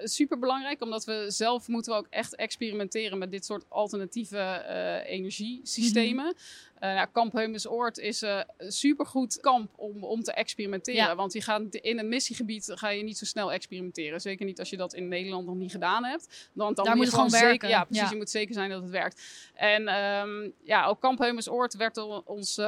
[0.03, 5.11] super belangrijk, omdat we zelf moeten we ook echt experimenteren met dit soort alternatieve eh,
[5.13, 6.35] energiesystemen.
[6.83, 11.03] Eh, nou, kamp Heumensoord is eh, een supergoed kamp om, om te experimenteren.
[11.03, 11.15] Ja.
[11.15, 14.21] Want je gaat in een missiegebied ga je niet zo snel experimenteren.
[14.21, 16.49] Zeker niet als je dat in Nederland nog niet gedaan hebt.
[16.53, 17.69] Dan, dan Daar moet je gewoon zeker, werken.
[17.69, 18.03] Ja, precies.
[18.03, 18.09] Ja.
[18.09, 19.21] Je moet zeker zijn dat het werkt.
[19.53, 22.65] En ehm, ja, ook kamp Heumensoord werd ons eh,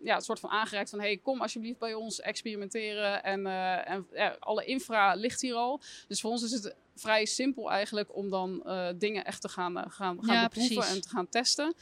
[0.00, 1.00] ja, een soort van aangereikt van...
[1.00, 3.22] hey, kom alsjeblieft bij ons experimenteren.
[3.22, 5.80] En, eh, en ja, alle infra ligt hier al.
[6.08, 9.78] Dus voor ons is het vrij simpel eigenlijk om dan eh, dingen echt te gaan,
[9.78, 10.94] eh, gaan, gaan beproeven precies.
[10.94, 11.74] en te gaan testen.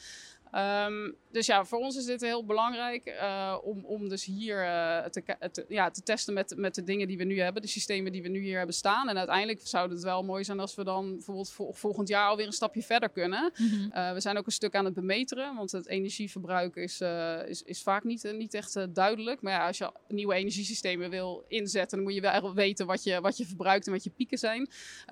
[0.50, 5.04] Ehm, dus ja, voor ons is dit heel belangrijk eh, om, om dus hier eh,
[5.04, 8.22] te, ja, te testen met, met de dingen die we nu hebben, de systemen die
[8.22, 9.08] we nu hier hebben staan.
[9.08, 12.46] En uiteindelijk zou het wel mooi zijn als we dan bijvoorbeeld vol- volgend jaar alweer
[12.46, 13.52] een stapje verder kunnen.
[13.56, 13.90] Mhm.
[13.90, 17.00] Eh, we zijn ook een stuk aan het bemeteren, want het energieverbruik is,
[17.48, 19.40] is, is vaak niet, niet echt duidelijk.
[19.42, 23.20] Maar ja, als je nieuwe energiesystemen wil inzetten, dan moet je wel weten wat je,
[23.20, 24.68] wat je verbruikt en wat je pieken zijn.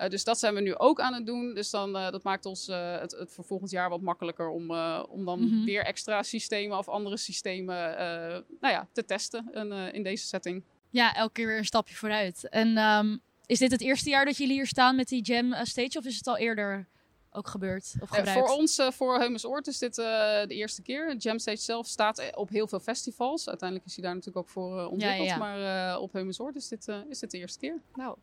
[0.07, 1.53] Dus dat zijn we nu ook aan het doen.
[1.53, 4.71] Dus dan, dat maakt ons het, het voor volgend jaar wat makkelijker om,
[5.09, 5.63] om dan Mhm.
[5.65, 8.05] weer extra systemen of andere systemen eh,
[8.59, 10.63] nou ja, te testen in, eh, in deze setting.
[10.89, 12.49] Ja, elke keer weer een stapje vooruit.
[12.49, 15.63] En ehm, is dit het eerste jaar dat jullie hier staan met die jam eh,
[15.63, 16.87] stage, of is het al eerder
[17.35, 18.39] ook gebeurd of Eh, gebruikt?
[18.39, 20.05] voor ons, voor Heumensoord, is dit eh,
[20.47, 21.15] de eerste keer.
[21.15, 23.47] Jam Stage zelf staat op heel veel festivals.
[23.47, 25.27] Uiteindelijk is hij daar natuurlijk ook voor ontwikkeld.
[25.27, 25.37] ja.
[25.37, 27.81] Maar eh, op Heumensoord is dit, eh, is dit de eerste keer.
[27.95, 28.17] Nou.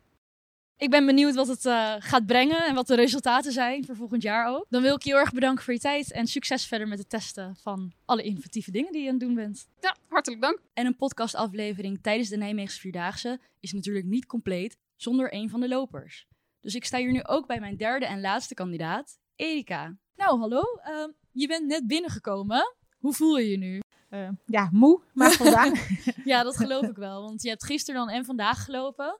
[0.77, 4.21] Ik ben benieuwd wat het eh, gaat brengen en wat de resultaten zijn voor volgend
[4.21, 4.65] jaar ook.
[4.69, 7.09] Dan wil ik je heel erg bedanken voor je tijd en succes verder met het
[7.09, 9.67] testen van alle innovatieve dingen die je aan het doen bent.
[9.79, 10.59] Ja, hartelijk dank.
[10.73, 15.67] En een podcastaflevering tijdens de Nijmeegse Vierdaagse is natuurlijk niet compleet zonder een van de
[15.67, 16.27] lopers.
[16.59, 19.95] Dus ik sta hier nu ook bij mijn derde en laatste kandidaat, Erika.
[20.15, 20.61] Nou, hallo.
[20.83, 22.75] Ehm, je bent net binnengekomen.
[22.97, 23.79] Hoe voel je je nu?
[24.09, 25.75] Eh, ja, moe, maar voldaan.
[26.23, 27.21] Ja, dat geloof ik wel.
[27.21, 29.19] Want je hebt gisteren dan en vandaag gelopen.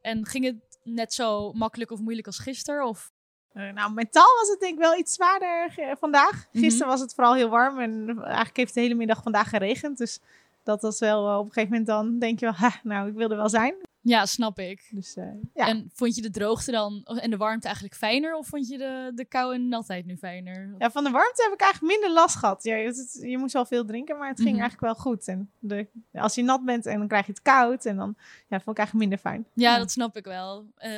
[0.00, 2.86] En ging het net zo makkelijk of moeilijk als gisteren?
[2.86, 3.12] Of...
[3.52, 6.46] Eh, nou, mentaal was het denk ik wel iets zwaarder vandaag.
[6.52, 6.64] Mhm.
[6.64, 9.98] Gisteren was het vooral heel warm en eigenlijk heeft de hele middag vandaag geregend.
[9.98, 10.20] Dus
[10.62, 13.14] dat was wel eh, op een gegeven moment dan denk je wel, ha, nou, ik
[13.14, 13.74] wil er wel zijn.
[14.04, 14.88] Ja, snap ik.
[14.90, 15.66] Dus eh, ja.
[15.68, 18.34] En vond je de droogte dan en de warmte eigenlijk fijner?
[18.36, 20.74] Of vond je de, de kou en natheid nu fijner?
[20.78, 22.62] ja, van de warmte heb ik eigenlijk minder last gehad.
[22.62, 24.60] Ja, het- het- je moest wel veel drinken, maar het ging Mhm.
[24.60, 25.28] eigenlijk wel goed.
[25.28, 28.56] En de, als je nat bent en dan krijg je het koud en dan ja,
[28.56, 29.46] dat vond ik eigenlijk minder fijn.
[29.54, 30.66] Ja, dat snap ik wel.
[30.76, 30.90] Eh,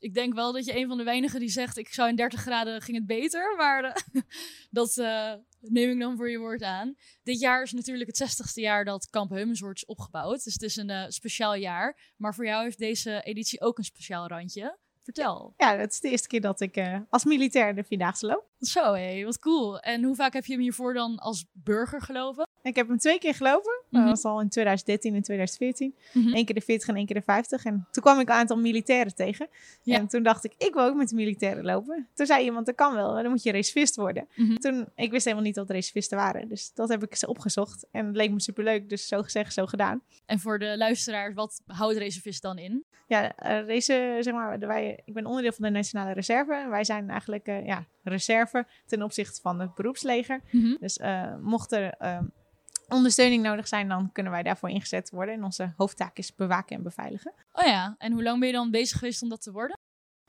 [0.00, 2.40] ik denk wel dat je een van de weinigen die zegt: ik zou in 30
[2.40, 3.54] graden ging het beter.
[3.56, 4.22] Maar eh,
[4.70, 6.94] dat eh, neem ik dan voor je woord aan.
[7.22, 10.44] Dit jaar is natuurlijk het 60ste jaar dat Kamp Heumenswoord is opgebouwd.
[10.44, 12.12] Dus het is een eh, speciaal jaar.
[12.16, 14.78] Maar voor jou heeft deze editie ook een speciaal randje.
[15.02, 15.54] Vertel.
[15.56, 18.49] Ja, het is de eerste keer dat ik als militair de Vierdaagse loop.
[18.60, 19.80] Zo hé, wat cool.
[19.80, 22.48] En hoe vaak heb je hem hiervoor dan als burger gelopen?
[22.62, 23.82] Ik heb hem twee keer gelopen.
[23.90, 24.02] Mhm.
[24.02, 25.94] Dat was al in 2013 en 2014.
[26.12, 26.34] Mhm.
[26.36, 27.64] Eén keer de 40 en één keer de 50.
[27.64, 29.48] En toen kwam ik een aantal militairen tegen.
[29.82, 29.96] Ja.
[29.96, 32.08] En toen dacht ik, ik wil ook met de militairen lopen.
[32.14, 34.28] Toen zei iemand, dat kan wel, maar dan moet je reservist worden.
[34.34, 34.54] Mhm.
[34.54, 36.48] Toen, ik wist helemaal niet dat er reservisten waren.
[36.48, 37.86] Dus dat heb ik ze opgezocht.
[37.90, 40.02] En het leek me superleuk, dus zo gezegd, zo gedaan.
[40.26, 42.84] En voor de luisteraars, wat houdt reservist dan in?
[43.06, 43.32] Ja,
[43.66, 46.66] deze, zeg maar, wij, ik ben onderdeel van de Nationale Reserve.
[46.70, 48.49] Wij zijn eigenlijk eh, ja, reserve
[48.86, 50.40] ten opzichte van het beroepsleger.
[50.50, 50.76] Mhm.
[50.80, 52.24] Dus eh, mocht er ehm,
[52.88, 55.34] ondersteuning nodig zijn, dan kunnen wij daarvoor ingezet worden.
[55.34, 57.32] En onze hoofdtaak is bewaken en beveiligen.
[57.52, 59.78] Oh ja, en hoe lang ben je dan bezig geweest om dat te worden?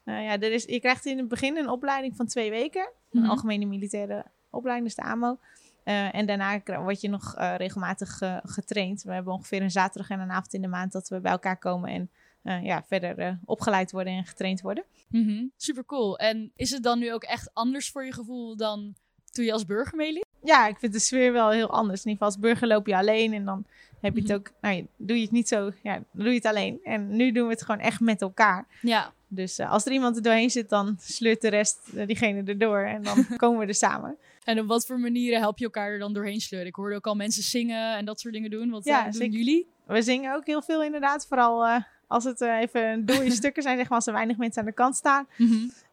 [0.04, 2.90] Nou ja, er is, je krijgt in het begin een opleiding van twee weken.
[3.12, 3.30] Een Mhm.
[3.30, 5.40] algemene militaire opleiding, dus de AMO.
[5.84, 9.04] Eh, en daarna word je nog eh, regelmatig getraind.
[9.04, 11.58] We hebben ongeveer een zaterdag en een avond in de maand dat we bij elkaar
[11.58, 12.10] komen en
[12.44, 14.84] eh, ja, verder eh, opgeleid worden en getraind worden.
[15.10, 15.46] Mhm.
[15.58, 16.18] Super cool.
[16.18, 18.96] En is het dan nu ook echt anders voor je gevoel dan
[19.32, 20.26] toen je als burger meeliep?
[20.44, 22.04] Ja, ik vind de sfeer wel heel anders.
[22.06, 23.66] In ieder geval als burger loop je alleen en dan
[24.02, 24.38] heb je het Mhm.
[24.40, 26.80] ook, nou, doe je het niet zo, ja, doe je het alleen.
[26.84, 28.68] En nu doen we het gewoon echt met elkaar.
[28.82, 29.14] Ja.
[29.28, 33.04] Dus eh, als er iemand er doorheen zit, dan sleurt de rest diegene erdoor en
[33.04, 34.18] dan komen we er samen.
[34.44, 36.70] En op wat voor manieren help je elkaar er dan doorheen sleuren?
[36.70, 38.70] Ik hoorde ook al mensen zingen en dat soort dingen doen.
[38.70, 39.38] Wat Ja, doen zeker.
[39.38, 39.68] jullie?
[39.86, 43.86] We zingen ook heel veel inderdaad, vooral als het eh, even dode stukken zijn, zeg
[43.90, 45.28] maar, als er weinig mensen aan de kant staan.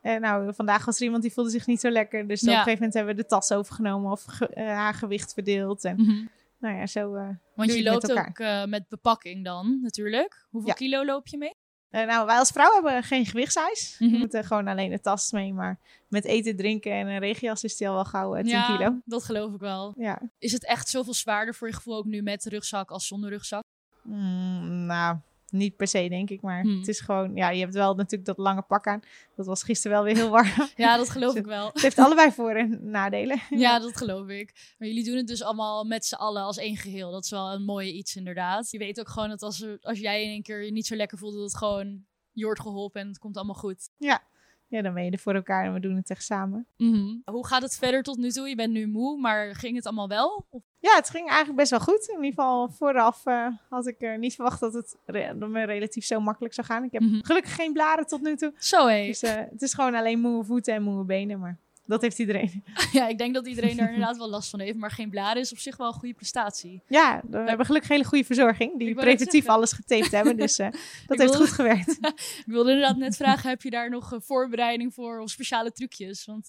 [0.01, 2.53] En nou, vandaag was er iemand die voelde zich niet zo lekker, dus op een
[2.55, 5.85] gegeven moment hebben we de tas overgenomen of ge- eh, haar gewicht verdeeld.
[5.85, 6.25] En Mhm.
[6.61, 7.11] nou ja, zo.
[7.55, 10.47] Want je loopt met ook met bepakking dan, natuurlijk.
[10.51, 10.75] Hoeveel Ja.
[10.77, 11.55] kilo loop je mee?
[11.91, 13.97] Nou, wij als vrouw hebben geen gewichtseis.
[13.99, 14.11] Mhm.
[14.13, 15.53] We moeten gewoon alleen de tas mee.
[15.53, 15.79] Maar
[16.09, 19.01] met eten, drinken en een regenjas is die al wel gauw eh, 10 ja, kilo.
[19.05, 19.95] dat geloof ik wel.
[19.97, 20.21] Ja.
[20.39, 23.31] Is het echt zoveel zwaarder voor je gevoel ook nu met de rugzak als zonder
[23.31, 23.63] rugzak?
[24.03, 25.17] Mm, nou,
[25.51, 26.41] niet per se denk ik.
[26.43, 26.79] Maar Hmm.
[26.79, 29.01] het is gewoon, ja, je hebt wel natuurlijk dat lange pak aan.
[29.37, 30.49] Dat was gisteren wel weer heel warm.
[30.77, 31.67] Ja, dat geloof ik wel.
[31.73, 33.41] het heeft allebei voor- en nadelen.
[33.65, 34.75] Ja, dat geloof ik.
[34.79, 37.11] Maar jullie doen het dus allemaal met z'n allen als één geheel.
[37.11, 38.71] Dat is wel een mooie iets inderdaad.
[38.71, 40.97] Je weet ook gewoon dat als, er, als jij in een keer je niet zo
[40.97, 43.89] lekker voelt, dat het gewoon je wordt geholpen en het komt allemaal goed.
[43.97, 46.67] Ja, dan ben je er voor elkaar en we doen het echt samen.
[46.77, 47.17] Mhm.
[47.25, 48.49] Hoe gaat het verder tot nu toe?
[48.49, 50.47] Je bent nu moe, maar ging het allemaal wel?
[50.51, 52.09] Of- Ja, het ging eigenlijk best wel goed.
[52.09, 56.21] In ieder geval vooraf eh, had ik niet verwacht dat het re- me relatief zo
[56.21, 56.85] makkelijk zou gaan.
[56.85, 57.21] Ik heb Mhm.
[57.23, 58.53] gelukkig geen blaren tot nu toe.
[58.59, 59.07] Zo hé.
[59.07, 61.39] Dus eh, het is gewoon alleen moe voeten en moe benen.
[61.39, 62.65] Maar dat heeft iedereen.
[62.93, 64.77] Ja, ik denk dat iedereen daar inderdaad wel last van heeft.
[64.77, 66.83] Maar geen blaren is op zich wel een goede prestatie.
[66.89, 68.79] Ja, we hebben gelukkig hele goede verzorging.
[68.79, 70.37] Die preventief alles getaped hebben.
[70.37, 70.67] Dus eh,
[71.07, 71.89] dat heeft wilde- goed gewerkt.
[72.39, 76.25] Ik wilde inderdaad net vragen, heb je daar nog voorbereiding voor of speciale trucjes?
[76.25, 76.49] Want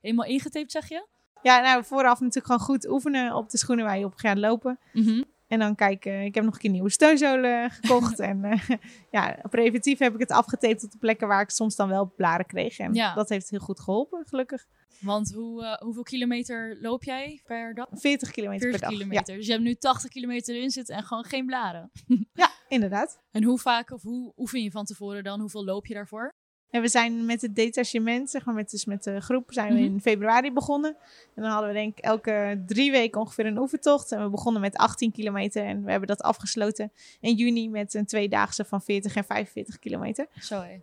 [0.00, 1.06] eenmaal ingetaped zeg je?
[1.42, 4.78] Ja, nou vooraf natuurlijk gewoon goed oefenen op de schoenen waar je op gaat lopen.
[4.92, 5.22] Mhm.
[5.46, 8.18] En dan kijken, ik heb nog een keer nieuwe steunzolen gekocht.
[8.18, 8.68] en eh,
[9.10, 12.46] ja, preventief heb ik het afgetaped op de plekken waar ik soms dan wel blaren
[12.46, 12.78] kreeg.
[12.78, 13.14] En Ja.
[13.14, 14.66] dat heeft heel goed geholpen, gelukkig.
[15.00, 17.86] Want hoe, eh, hoeveel kilometer loop jij per dag?
[17.92, 18.98] 40 kilometer 40 per dag.
[18.98, 19.36] kilometer.
[19.36, 21.90] Dus je hebt nu 80 kilometer erin zitten en gewoon geen blaren.
[22.06, 23.18] Ja, ja, inderdaad.
[23.30, 25.40] En hoe vaak of hoe oefen je van tevoren dan?
[25.40, 26.34] Hoeveel loop je daarvoor?
[26.70, 29.80] En we zijn met het detachement, zeg maar met, dus met de groep, zijn we
[29.80, 29.84] Mhm.
[29.92, 30.96] in februari begonnen.
[31.34, 34.12] En dan hadden we denk ik elke drie weken ongeveer een oefentocht.
[34.12, 38.06] En we begonnen met 18 kilometer en we hebben dat afgesloten in juni met een
[38.06, 40.26] tweedaagse van 40 en 45 kilometer.
[40.40, 40.80] Zo hé.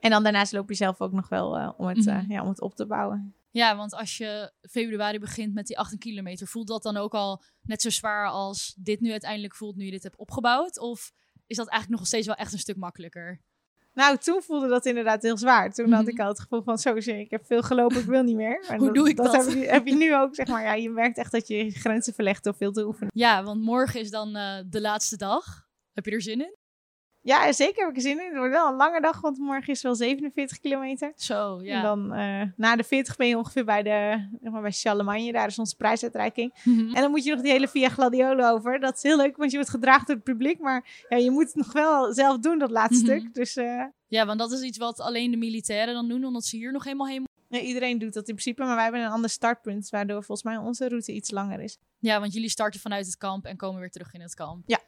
[0.00, 2.32] En dan daarnaast loop je zelf ook nog wel eh, om, het, eh, Mhm.
[2.32, 3.34] ja, om het op te bouwen.
[3.50, 7.42] Ja, want als je februari begint met die 18 kilometer, voelt dat dan ook al
[7.62, 10.78] net zo zwaar als dit nu uiteindelijk voelt nu je dit hebt opgebouwd?
[10.78, 11.12] Of
[11.46, 13.40] is dat eigenlijk nog steeds wel echt een stuk makkelijker?
[13.94, 15.72] Nou, toen voelde dat inderdaad heel zwaar.
[15.72, 16.10] Toen had Mhm.
[16.10, 18.64] ik al het gevoel van, zo ik heb veel gelopen, ik wil niet meer.
[18.76, 19.32] Hoe doe ik dat?
[19.32, 20.62] Heb je, heb je nu ook, zeg maar.
[20.62, 23.10] Ja, je merkt echt dat je je grenzen verlegt door veel te oefenen.
[23.14, 25.44] Ja, want morgen is dan eh, de laatste dag.
[25.92, 26.56] Heb je er zin in?
[27.24, 28.26] Ja, zeker heb ik er zin in.
[28.26, 31.12] Het wordt wel een lange dag, want morgen is wel 47 kilometer.
[31.16, 31.76] Zo, ja.
[31.76, 35.32] En dan eh, na de 40 ben je ongeveer bij de, zeg maar bij Charlemagne.
[35.32, 36.54] Daar is onze prijsuitreiking.
[36.64, 36.94] Mhm.
[36.94, 38.80] En dan moet je nog die hele Via Gladiolo over.
[38.80, 40.58] Dat is heel leuk, want je wordt gedragen door het publiek.
[40.60, 43.18] Maar ja, je moet het nog wel zelf doen, dat laatste Mhm.
[43.18, 43.34] stuk.
[43.34, 46.56] Dus eh, Ja, want dat is iets wat alleen de militairen dan doen, omdat ze
[46.56, 47.60] hier nog helemaal heen moeten.
[47.60, 50.56] Ja, iedereen doet dat in principe, maar wij hebben een ander startpunt, waardoor volgens mij
[50.56, 51.78] onze route iets langer is.
[51.98, 54.62] Ja, want jullie starten vanuit het kamp en komen weer terug in het kamp.
[54.66, 54.78] Ja.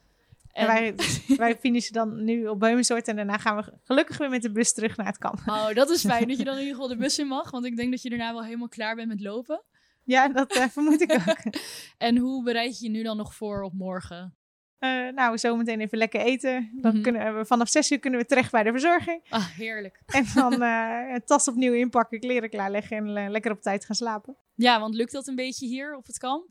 [0.55, 0.95] En, wij,
[1.37, 4.73] wij finishen dan nu op Beumensoort en daarna gaan we gelukkig weer met de bus
[4.73, 5.39] terug naar het kamp.
[5.47, 7.65] Oh, dat is fijn dat je dan in ieder geval de bus in mag, want
[7.65, 9.63] ik denk dat je daarna wel helemaal klaar bent met lopen.
[10.05, 11.55] Ja, dat uh, vermoed ik ook.
[11.99, 14.37] en hoe bereid je je nu dan nog voor op morgen?
[14.81, 16.71] Uh, nou, zometeen even lekker eten.
[16.73, 17.03] Dan mm -hmm.
[17.03, 19.21] kunnen we vanaf zes uur kunnen we terecht bij de verzorging.
[19.29, 20.03] Ah, heerlijk.
[20.07, 24.37] En dan uh, tas opnieuw inpakken, kleren klaarleggen en uh, lekker op tijd gaan slapen.
[24.55, 26.47] Ja, want lukt dat een beetje hier op het kamp?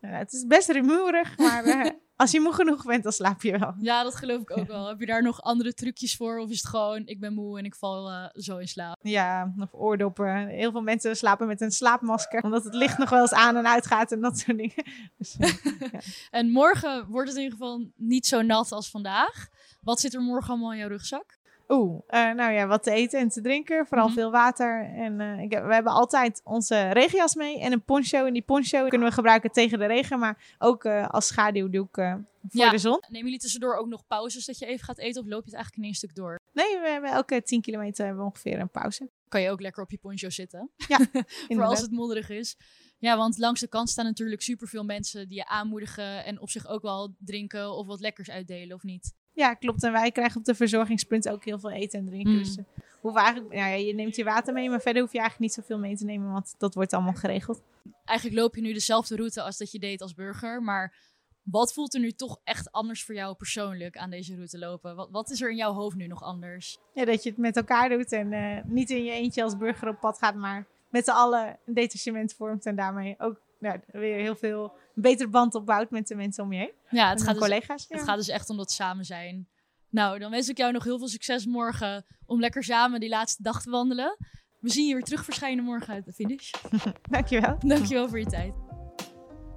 [0.00, 3.74] Nou, het is best rumoerig, maar als je moe genoeg bent, dan slaap je wel.
[3.80, 4.88] Ja, dat geloof ik ook wel.
[4.88, 6.38] Heb je daar nog andere trucjes voor?
[6.38, 8.96] Of is het gewoon, ik ben moe en ik val zo in slaap?
[9.00, 10.46] Ja, of oordoppen.
[10.46, 13.68] Heel veel mensen slapen met een slaapmasker, omdat het licht nog wel eens aan en
[13.68, 14.74] uit gaat en dat soort dingen.
[15.18, 15.50] Dus, ja.
[16.30, 19.48] En morgen wordt het in ieder geval niet zo nat als vandaag.
[19.80, 21.37] Wat zit er morgen allemaal in jouw rugzak?
[21.68, 23.86] Oeh, uh, nou ja, wat te eten en te drinken.
[23.86, 24.22] Vooral mm -hmm.
[24.22, 24.90] veel water.
[24.94, 28.24] En uh, ik, we hebben altijd onze regenjas mee en een poncho.
[28.24, 32.24] En die poncho kunnen we gebruiken tegen de regen, maar ook uh, als schaduwdoek voor
[32.50, 32.70] ja.
[32.70, 32.98] de zon.
[33.08, 35.54] Nemen jullie tussendoor ook nog pauzes dat je even gaat eten of loop je het
[35.54, 36.40] eigenlijk in één stuk door?
[36.52, 39.10] Nee, we hebben elke 10 kilometer hebben we ongeveer een pauze.
[39.28, 40.70] Kan je ook lekker op je poncho zitten?
[40.76, 40.98] Ja,
[41.48, 42.56] voor als het modderig is.
[42.98, 46.66] Ja, want langs de kant staan natuurlijk superveel mensen die je aanmoedigen en op zich
[46.66, 49.14] ook wel drinken of wat lekkers uitdelen, of niet?
[49.38, 49.82] Ja, klopt.
[49.82, 52.32] En wij krijgen op de verzorgingspunt ook heel veel eten en drinken.
[52.32, 52.38] Mm.
[52.38, 52.64] Dus uh,
[53.00, 55.64] hoeven eigenlijk, nou ja, je neemt je water mee, maar verder hoef je eigenlijk niet
[55.64, 57.62] zoveel mee te nemen, want dat wordt allemaal geregeld.
[58.04, 60.96] Eigenlijk loop je nu dezelfde route als dat je deed als burger, maar
[61.42, 64.96] wat voelt er nu toch echt anders voor jou persoonlijk aan deze route lopen?
[64.96, 66.78] Wat, wat is er in jouw hoofd nu nog anders?
[66.94, 69.88] Ja, dat je het met elkaar doet en uh, niet in je eentje als burger
[69.88, 74.18] op pad gaat, maar met z'n allen een detachement vormt en daarmee ook nou, weer
[74.18, 76.72] heel veel een betere band opbouwt met de mensen om je heen.
[76.90, 77.84] Ja, het, gaat dus, collega's.
[77.88, 79.48] het gaat dus echt om dat samen zijn.
[79.90, 83.42] Nou, dan wens ik jou nog heel veel succes morgen om lekker samen die laatste
[83.42, 84.16] dag te wandelen.
[84.60, 86.50] We zien je weer terug verschijnen morgen uit de finish.
[87.10, 87.56] Dankjewel.
[87.58, 88.54] Dankjewel voor je tijd.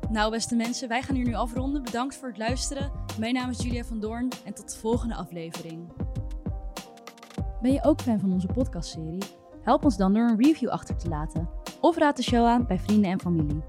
[0.09, 1.83] Nou, beste mensen, wij gaan hier nu afronden.
[1.83, 2.91] Bedankt voor het luisteren.
[3.19, 5.93] Mijn naam is Julia van Doorn en tot de volgende aflevering.
[7.61, 9.23] Ben je ook fan van onze podcastserie?
[9.63, 11.49] Help ons dan door een review achter te laten.
[11.79, 13.63] Of raad de show aan bij vrienden en familie.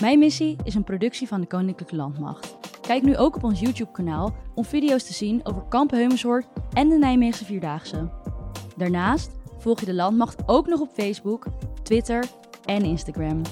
[0.00, 2.56] Mijn missie is een productie van de Koninklijke Landmacht.
[2.80, 6.98] Kijk nu ook op ons YouTube-kanaal om video's te zien over Kamp Heumensoort en de
[6.98, 8.10] Nijmeegse Vierdaagse.
[8.76, 11.46] Daarnaast volg je de Landmacht ook nog op Facebook,
[11.82, 12.24] Twitter
[12.64, 13.42] en Instagram.